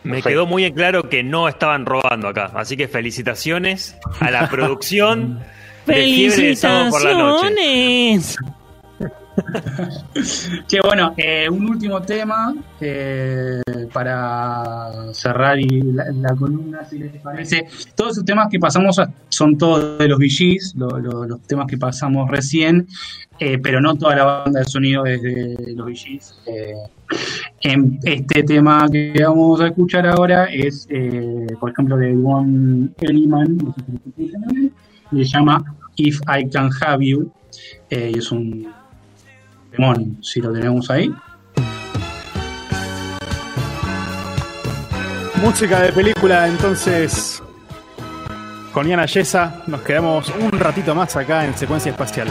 Me 0.05 0.11
Perfecto. 0.13 0.29
quedó 0.29 0.47
muy 0.47 0.65
en 0.65 0.75
claro 0.75 1.09
que 1.09 1.23
no 1.23 1.49
estaban 1.49 1.85
robando 1.85 2.29
acá. 2.29 2.51
Así 2.55 2.77
que 2.77 2.89
felicitaciones 2.89 3.97
a 4.21 4.31
la 4.31 4.49
producción 4.49 5.41
de 5.87 5.95
Fiebre 6.05 6.55
de 6.55 6.91
por 6.91 7.03
la 7.05 7.15
Noche. 7.15 8.21
Que 10.69 10.81
bueno, 10.81 11.15
eh, 11.17 11.49
un 11.49 11.69
último 11.71 12.01
tema 12.03 12.55
eh, 12.81 13.61
para 13.93 15.13
cerrar 15.13 15.59
y 15.59 15.67
la, 15.93 16.35
columna, 16.39 16.85
si 16.85 16.99
les 16.99 17.13
parece. 17.23 17.67
Todos 17.95 18.13
esos 18.13 18.25
temas 18.25 18.49
que 18.51 18.59
pasamos 18.59 19.01
son 19.29 19.57
todos 19.57 19.99
de 19.99 20.09
los 20.09 20.19
VGs, 20.19 20.75
lo- 20.77 20.99
lo- 20.99 21.25
los 21.27 21.41
temas 21.43 21.67
que 21.67 21.79
pasamos 21.79 22.31
recién, 22.31 22.87
eh, 23.39 23.59
pero 23.59 23.81
no 23.81 23.95
toda 23.97 24.17
la 24.17 24.25
banda 24.25 24.61
de 24.61 24.67
sonido 24.67 25.07
es 25.07 25.23
de 25.23 25.57
los 25.75 25.87
VGs. 25.87 26.35
En 27.63 27.99
este 28.03 28.43
tema 28.43 28.87
que 28.91 29.15
vamos 29.25 29.61
a 29.61 29.69
escuchar 29.69 30.07
ahora 30.07 30.45
es, 30.47 30.87
por 31.59 31.71
ejemplo, 31.71 31.97
de 31.97 32.15
One 32.15 32.91
Elliman, 33.01 33.57
no 35.11 35.19
se 35.19 35.25
llama 35.25 35.65
If 35.97 36.21
I 36.29 36.49
Can 36.51 36.71
Have 36.83 37.07
You, 37.07 37.31
y 37.91 38.19
es 38.19 38.31
un 38.31 38.69
Si 40.21 40.41
lo 40.41 40.53
tenemos 40.53 40.91
ahí. 40.91 41.15
Música 45.41 45.81
de 45.83 45.93
película, 45.93 46.49
entonces. 46.49 47.43
Con 48.73 48.89
Iana 48.89 49.07
Yesa 49.07 49.63
nos 49.67 49.83
quedamos 49.83 50.33
un 50.41 50.51
ratito 50.59 50.95
más 50.95 51.15
acá 51.17 51.45
en 51.45 51.57
secuencia 51.57 51.93
espacial. 51.93 52.29